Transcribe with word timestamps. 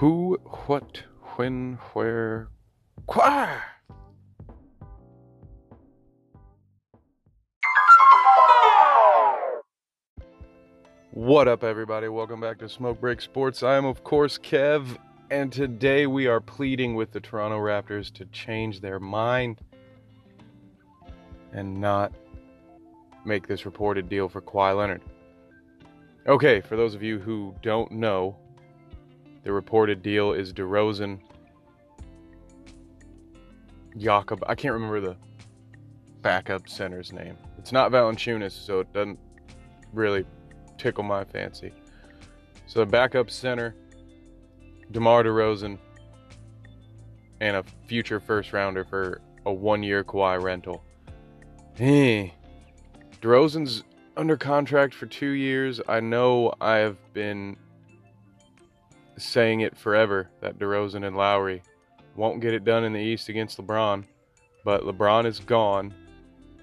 Who, 0.00 0.38
what, 0.66 1.04
when, 1.36 1.78
where, 1.94 2.48
qua? 3.06 3.48
What 11.12 11.48
up, 11.48 11.64
everybody? 11.64 12.08
Welcome 12.08 12.42
back 12.42 12.58
to 12.58 12.68
Smoke 12.68 13.00
Break 13.00 13.22
Sports. 13.22 13.62
I 13.62 13.76
am, 13.76 13.86
of 13.86 14.04
course, 14.04 14.36
Kev, 14.36 14.98
and 15.30 15.50
today 15.50 16.06
we 16.06 16.26
are 16.26 16.42
pleading 16.42 16.94
with 16.94 17.12
the 17.12 17.20
Toronto 17.20 17.56
Raptors 17.56 18.12
to 18.16 18.26
change 18.26 18.82
their 18.82 19.00
mind 19.00 19.62
and 21.54 21.80
not 21.80 22.12
make 23.24 23.46
this 23.46 23.64
reported 23.64 24.10
deal 24.10 24.28
for 24.28 24.42
Kawhi 24.42 24.76
Leonard. 24.76 25.00
Okay, 26.26 26.60
for 26.60 26.76
those 26.76 26.94
of 26.94 27.02
you 27.02 27.18
who 27.18 27.54
don't 27.62 27.90
know, 27.92 28.36
the 29.46 29.52
reported 29.52 30.02
deal 30.02 30.32
is 30.32 30.52
DeRozan, 30.52 31.20
Jakob. 33.96 34.42
I 34.48 34.56
can't 34.56 34.74
remember 34.74 35.00
the 35.00 35.16
backup 36.20 36.68
center's 36.68 37.12
name. 37.12 37.36
It's 37.56 37.70
not 37.70 37.92
Valanciunas, 37.92 38.50
so 38.50 38.80
it 38.80 38.92
doesn't 38.92 39.20
really 39.92 40.24
tickle 40.78 41.04
my 41.04 41.22
fancy. 41.22 41.72
So 42.66 42.80
the 42.80 42.86
backup 42.86 43.30
center, 43.30 43.76
DeMar 44.90 45.22
DeRozan, 45.22 45.78
and 47.40 47.58
a 47.58 47.64
future 47.86 48.18
first 48.18 48.52
rounder 48.52 48.84
for 48.84 49.20
a 49.46 49.52
one-year 49.52 50.02
Kawhi 50.02 50.42
rental. 50.42 50.82
Hey, 51.74 52.34
DeRozan's 53.22 53.84
under 54.16 54.36
contract 54.36 54.92
for 54.92 55.06
two 55.06 55.30
years. 55.30 55.80
I 55.88 56.00
know 56.00 56.52
I 56.60 56.78
have 56.78 56.96
been 57.12 57.56
saying 59.16 59.60
it 59.60 59.76
forever 59.76 60.30
that 60.40 60.58
DeRozan 60.58 61.06
and 61.06 61.16
Lowry 61.16 61.62
won't 62.16 62.40
get 62.40 62.54
it 62.54 62.64
done 62.64 62.84
in 62.84 62.92
the 62.92 63.00
East 63.00 63.28
against 63.28 63.58
LeBron, 63.58 64.04
but 64.64 64.82
LeBron 64.82 65.26
is 65.26 65.40
gone, 65.40 65.94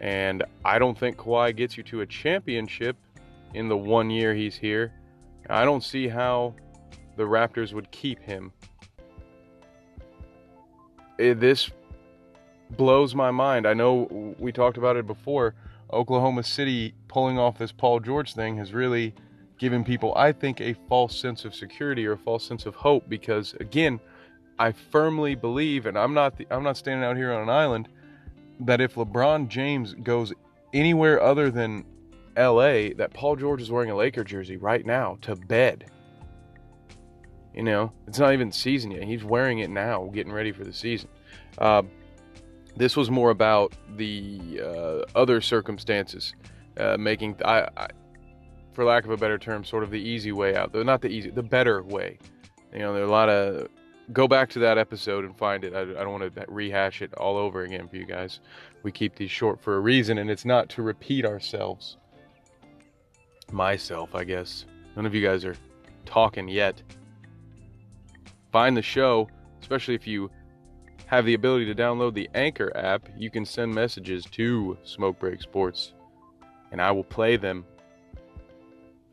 and 0.00 0.44
I 0.64 0.78
don't 0.78 0.98
think 0.98 1.16
Kawhi 1.16 1.54
gets 1.54 1.76
you 1.76 1.82
to 1.84 2.00
a 2.00 2.06
championship 2.06 2.96
in 3.54 3.68
the 3.68 3.76
one 3.76 4.10
year 4.10 4.34
he's 4.34 4.56
here. 4.56 4.92
I 5.48 5.64
don't 5.64 5.82
see 5.82 6.06
how 6.06 6.54
the 7.16 7.24
Raptors 7.24 7.72
would 7.72 7.90
keep 7.90 8.20
him. 8.20 8.52
It, 11.18 11.40
this 11.40 11.70
blows 12.76 13.14
my 13.14 13.30
mind. 13.30 13.66
I 13.66 13.74
know 13.74 14.34
we 14.38 14.52
talked 14.52 14.76
about 14.78 14.96
it 14.96 15.06
before. 15.06 15.54
Oklahoma 15.92 16.44
City 16.44 16.94
pulling 17.08 17.38
off 17.38 17.58
this 17.58 17.72
Paul 17.72 17.98
George 17.98 18.34
thing 18.34 18.56
has 18.58 18.72
really 18.72 19.12
given 19.60 19.84
people, 19.84 20.14
I 20.16 20.32
think, 20.32 20.62
a 20.62 20.74
false 20.88 21.14
sense 21.14 21.44
of 21.44 21.54
security 21.54 22.06
or 22.06 22.12
a 22.12 22.18
false 22.18 22.42
sense 22.42 22.64
of 22.64 22.74
hope 22.74 23.08
because, 23.10 23.52
again, 23.60 24.00
I 24.58 24.72
firmly 24.72 25.34
believe, 25.34 25.84
and 25.84 25.98
I'm 25.98 26.14
not 26.14 26.38
the, 26.38 26.46
I'm 26.50 26.62
not 26.64 26.78
standing 26.78 27.04
out 27.04 27.14
here 27.14 27.30
on 27.30 27.42
an 27.42 27.50
island, 27.50 27.88
that 28.60 28.80
if 28.80 28.94
LeBron 28.94 29.48
James 29.48 29.92
goes 30.02 30.32
anywhere 30.72 31.22
other 31.22 31.50
than 31.50 31.84
L.A., 32.36 32.94
that 32.94 33.12
Paul 33.12 33.36
George 33.36 33.60
is 33.60 33.70
wearing 33.70 33.90
a 33.90 33.96
Laker 33.96 34.24
jersey 34.24 34.56
right 34.56 34.84
now 34.84 35.18
to 35.20 35.36
bed. 35.36 35.90
You 37.54 37.62
know, 37.62 37.92
it's 38.06 38.18
not 38.18 38.32
even 38.32 38.50
season 38.50 38.92
yet. 38.92 39.02
He's 39.02 39.24
wearing 39.24 39.58
it 39.58 39.68
now, 39.68 40.10
getting 40.14 40.32
ready 40.32 40.52
for 40.52 40.64
the 40.64 40.72
season. 40.72 41.10
Uh, 41.58 41.82
this 42.76 42.96
was 42.96 43.10
more 43.10 43.28
about 43.28 43.74
the 43.98 44.62
uh, 44.64 45.18
other 45.18 45.42
circumstances, 45.42 46.34
uh, 46.78 46.96
making 46.98 47.36
I, 47.44 47.68
I, 47.76 47.88
for 48.80 48.86
lack 48.86 49.04
of 49.04 49.10
a 49.10 49.16
better 49.18 49.36
term, 49.36 49.62
sort 49.62 49.82
of 49.82 49.90
the 49.90 50.00
easy 50.00 50.32
way 50.32 50.56
out. 50.56 50.72
Though 50.72 50.82
not 50.82 51.02
the 51.02 51.08
easy, 51.08 51.28
the 51.28 51.42
better 51.42 51.82
way. 51.82 52.18
You 52.72 52.78
know, 52.78 52.94
there 52.94 53.02
are 53.02 53.06
a 53.06 53.10
lot 53.10 53.28
of. 53.28 53.68
Go 54.10 54.26
back 54.26 54.48
to 54.50 54.58
that 54.60 54.78
episode 54.78 55.26
and 55.26 55.36
find 55.36 55.64
it. 55.64 55.74
I, 55.74 55.82
I 55.82 55.84
don't 56.02 56.18
want 56.18 56.34
to 56.34 56.44
rehash 56.48 57.02
it 57.02 57.12
all 57.12 57.36
over 57.36 57.64
again 57.64 57.88
for 57.88 57.96
you 57.96 58.06
guys. 58.06 58.40
We 58.82 58.90
keep 58.90 59.16
these 59.16 59.30
short 59.30 59.60
for 59.60 59.76
a 59.76 59.80
reason, 59.80 60.16
and 60.16 60.30
it's 60.30 60.46
not 60.46 60.70
to 60.70 60.82
repeat 60.82 61.26
ourselves. 61.26 61.98
Myself, 63.52 64.14
I 64.14 64.24
guess. 64.24 64.64
None 64.96 65.04
of 65.04 65.14
you 65.14 65.20
guys 65.20 65.44
are 65.44 65.56
talking 66.06 66.48
yet. 66.48 66.82
Find 68.50 68.74
the 68.74 68.80
show, 68.80 69.28
especially 69.60 69.94
if 69.94 70.06
you 70.06 70.30
have 71.04 71.26
the 71.26 71.34
ability 71.34 71.66
to 71.66 71.74
download 71.74 72.14
the 72.14 72.30
Anchor 72.34 72.74
app. 72.74 73.10
You 73.14 73.30
can 73.30 73.44
send 73.44 73.74
messages 73.74 74.24
to 74.30 74.78
Smoke 74.84 75.18
Break 75.18 75.42
Sports, 75.42 75.92
and 76.72 76.80
I 76.80 76.90
will 76.92 77.04
play 77.04 77.36
them 77.36 77.66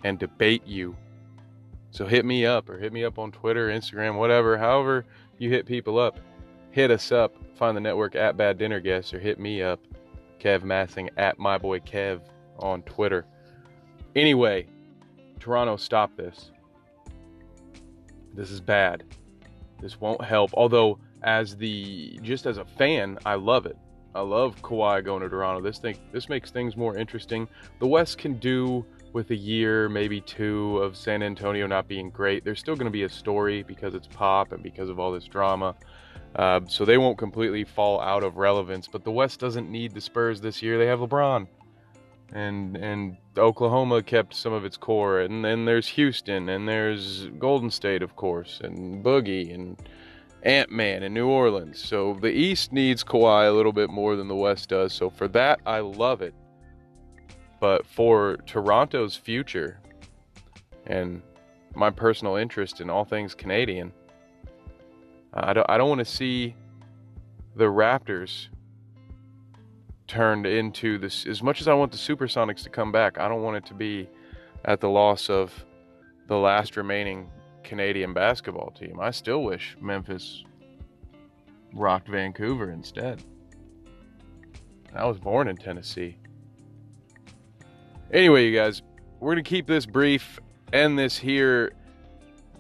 and 0.04 0.20
debate 0.20 0.66
you. 0.66 0.96
So 1.92 2.06
hit 2.06 2.26
me 2.26 2.46
up 2.46 2.70
or 2.70 2.78
hit 2.78 2.94
me 2.94 3.04
up 3.04 3.18
on 3.18 3.32
Twitter, 3.32 3.70
Instagram, 3.70 4.18
whatever. 4.18 4.58
However 4.58 5.06
you 5.38 5.50
hit 5.50 5.66
people 5.66 5.98
up, 5.98 6.20
hit 6.72 6.92
us 6.92 7.12
up. 7.12 7.36
Find 7.56 7.76
the 7.76 7.82
network 7.82 8.16
at 8.16 8.38
Bad 8.38 8.58
Dinner 8.58 8.80
Guests 8.80 9.14
or 9.14 9.20
hit 9.20 9.40
me 9.40 9.62
up, 9.64 9.80
Kev 10.40 10.64
Massing 10.64 11.10
at 11.18 11.40
my 11.40 11.58
boy 11.58 11.80
Kev 11.80 12.22
on 12.60 12.84
Twitter. 12.84 13.26
Anyway, 14.16 14.68
Toronto, 15.40 15.78
stop 15.78 16.16
this. 16.16 16.52
This 18.34 18.52
is 18.52 18.62
bad. 18.62 19.04
This 19.82 20.00
won't 20.00 20.24
help. 20.24 20.52
Although, 20.54 21.00
as 21.24 21.56
the 21.58 22.20
just 22.22 22.46
as 22.46 22.58
a 22.58 22.66
fan, 22.66 23.18
I 23.26 23.36
love 23.36 23.66
it. 23.66 23.78
I 24.14 24.22
love 24.22 24.62
Kawhi 24.62 25.04
going 25.04 25.22
to 25.22 25.30
Toronto. 25.30 25.62
This 25.62 25.80
thing, 25.80 25.98
this 26.12 26.30
makes 26.30 26.52
things 26.52 26.76
more 26.76 26.98
interesting. 26.98 27.48
The 27.80 27.88
West 27.88 28.18
can 28.18 28.40
do 28.40 28.86
with 29.14 29.32
a 29.32 29.36
year, 29.36 29.90
maybe 29.90 30.22
two 30.22 30.78
of 30.78 30.96
San 30.96 31.24
Antonio 31.24 31.68
not 31.68 31.88
being 31.88 32.10
great, 32.10 32.44
there's 32.44 32.60
still 32.60 32.76
going 32.76 32.86
to 32.86 32.92
be 32.92 33.04
a 33.04 33.10
story 33.10 33.64
because 33.64 33.94
it's 33.94 34.08
pop 34.08 34.52
and 34.52 34.62
because 34.62 34.90
of 34.90 35.00
all 35.00 35.12
this 35.12 35.26
drama. 35.26 35.76
Uh, 36.36 36.62
so 36.68 36.86
they 36.86 36.98
won't 36.98 37.18
completely 37.18 37.64
fall 37.64 38.00
out 38.00 38.24
of 38.24 38.38
relevance. 38.38 38.88
But 38.88 39.04
the 39.04 39.12
West 39.12 39.40
doesn't 39.40 39.72
need 39.72 39.94
the 39.94 40.02
Spurs 40.02 40.42
this 40.42 40.62
year. 40.62 40.78
They 40.78 40.86
have 40.86 41.00
LeBron, 41.00 41.48
and 42.34 42.78
and 42.78 43.18
Oklahoma 43.38 44.04
kept 44.04 44.36
some 44.36 44.54
of 44.54 44.66
its 44.66 44.78
core, 44.78 45.22
and 45.22 45.44
then 45.44 45.66
there's 45.66 45.88
Houston, 45.88 46.50
and 46.50 46.68
there's 46.68 47.28
Golden 47.40 47.72
State, 47.72 48.04
of 48.04 48.16
course, 48.16 48.60
and 48.64 49.04
Boogie, 49.04 49.54
and 49.54 49.82
Ant 50.44 50.70
Man 50.70 51.04
in 51.04 51.14
New 51.14 51.28
Orleans. 51.28 51.84
So 51.84 52.18
the 52.22 52.32
East 52.32 52.72
needs 52.72 53.04
Kawhi 53.04 53.50
a 53.50 53.52
little 53.52 53.74
bit 53.74 53.90
more 53.90 54.16
than 54.16 54.28
the 54.28 54.36
West 54.36 54.70
does. 54.70 54.94
So 54.94 55.10
for 55.10 55.28
that, 55.30 55.60
I 55.66 55.80
love 55.80 56.22
it. 56.22 56.36
But 57.60 57.86
for 57.86 58.38
Toronto's 58.46 59.16
future 59.16 59.80
and 60.86 61.22
my 61.76 61.90
personal 61.90 62.36
interest 62.36 62.82
in 62.82 62.90
all 62.90 63.06
things 63.06 63.34
Canadian, 63.34 63.92
uh, 65.34 65.42
I 65.44 65.54
don't, 65.54 65.70
I 65.70 65.78
don't 65.78 65.90
want 65.90 66.00
to 66.00 66.06
see 66.06 66.56
the 67.56 67.66
Raptors 67.66 68.48
turned 70.08 70.46
into 70.46 70.98
this. 70.98 71.26
As 71.26 71.44
much 71.44 71.62
as 71.62 71.68
I 71.68 71.74
want 71.74 71.92
the 71.92 71.98
Supersonics 71.98 72.64
to 72.64 72.70
come 72.70 72.92
back, 72.92 73.20
I 73.20 73.28
don't 73.28 73.42
want 73.42 73.58
it 73.58 73.66
to 73.68 73.74
be 73.74 74.08
at 74.66 74.80
the 74.80 74.90
loss 74.90 75.30
of 75.30 75.66
the 76.28 76.38
last 76.38 76.78
remaining 76.78 77.30
Canadian 77.64 78.14
basketball 78.14 78.72
team. 78.72 79.00
I 79.00 79.12
still 79.12 79.44
wish 79.44 79.76
Memphis 79.82 80.44
rocked 81.74 82.08
Vancouver 82.08 82.72
instead. 82.72 83.24
I 84.96 85.06
was 85.06 85.20
born 85.20 85.48
in 85.48 85.58
Tennessee. 85.58 86.18
Anyway, 88.14 88.46
you 88.46 88.56
guys, 88.56 88.84
we're 89.20 89.34
going 89.34 89.44
to 89.44 89.50
keep 89.50 89.68
this 89.68 89.86
brief, 89.86 90.40
end 90.72 90.98
this 90.98 91.18
here, 91.18 91.74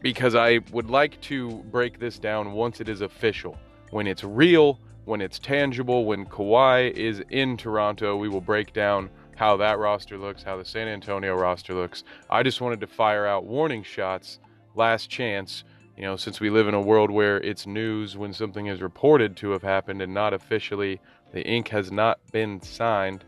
because 0.01 0.35
I 0.35 0.59
would 0.73 0.89
like 0.89 1.21
to 1.21 1.63
break 1.71 1.99
this 1.99 2.19
down 2.19 2.51
once 2.51 2.81
it 2.81 2.89
is 2.89 2.99
official. 2.99 3.57
When 3.91 4.07
it's 4.07 4.25
real, 4.25 4.77
when 5.05 5.21
it's 5.21 5.39
tangible, 5.39 6.03
when 6.03 6.25
Kawhi 6.25 6.91
is 6.91 7.23
in 7.29 7.55
Toronto, 7.55 8.17
we 8.17 8.27
will 8.27 8.41
break 8.41 8.73
down 8.73 9.09
how 9.37 9.55
that 9.55 9.79
roster 9.79 10.17
looks, 10.17 10.43
how 10.43 10.57
the 10.57 10.65
San 10.65 10.89
Antonio 10.89 11.33
roster 11.33 11.73
looks. 11.73 12.03
I 12.29 12.43
just 12.43 12.59
wanted 12.59 12.81
to 12.81 12.87
fire 12.87 13.25
out 13.25 13.45
warning 13.45 13.83
shots, 13.83 14.39
last 14.75 15.09
chance, 15.09 15.63
you 15.95 16.03
know, 16.03 16.17
since 16.17 16.41
we 16.41 16.49
live 16.49 16.67
in 16.67 16.73
a 16.73 16.81
world 16.81 17.09
where 17.09 17.37
it's 17.37 17.65
news 17.65 18.17
when 18.17 18.33
something 18.33 18.67
is 18.67 18.81
reported 18.81 19.37
to 19.37 19.51
have 19.51 19.63
happened 19.63 20.01
and 20.01 20.13
not 20.13 20.33
officially, 20.33 20.99
the 21.31 21.47
ink 21.47 21.69
has 21.69 21.89
not 21.89 22.19
been 22.33 22.61
signed 22.61 23.23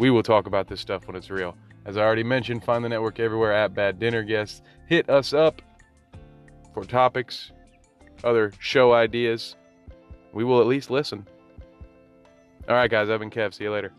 we 0.00 0.08
will 0.08 0.22
talk 0.22 0.46
about 0.46 0.66
this 0.66 0.80
stuff 0.80 1.06
when 1.06 1.14
it's 1.14 1.28
real. 1.28 1.54
As 1.84 1.98
I 1.98 2.00
already 2.00 2.24
mentioned, 2.24 2.64
find 2.64 2.82
the 2.82 2.88
network 2.88 3.20
everywhere 3.20 3.52
at 3.52 3.74
Bad 3.74 3.98
Dinner 3.98 4.22
Guests. 4.22 4.62
Hit 4.88 5.10
us 5.10 5.34
up 5.34 5.60
for 6.72 6.84
topics, 6.84 7.52
other 8.24 8.50
show 8.58 8.94
ideas. 8.94 9.56
We 10.32 10.42
will 10.42 10.62
at 10.62 10.66
least 10.66 10.90
listen. 10.90 11.28
All 12.66 12.76
right, 12.76 12.90
guys, 12.90 13.10
I've 13.10 13.20
been 13.20 13.28
Kev. 13.28 13.52
See 13.52 13.64
you 13.64 13.72
later. 13.72 13.92